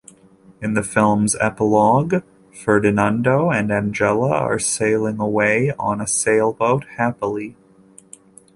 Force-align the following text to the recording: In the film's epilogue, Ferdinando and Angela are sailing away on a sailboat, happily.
In 0.63 0.73
the 0.73 0.81
film's 0.81 1.35
epilogue, 1.35 2.23
Ferdinando 2.51 3.51
and 3.51 3.71
Angela 3.71 4.31
are 4.35 4.57
sailing 4.57 5.19
away 5.19 5.73
on 5.77 6.01
a 6.01 6.07
sailboat, 6.07 6.85
happily. 6.97 7.55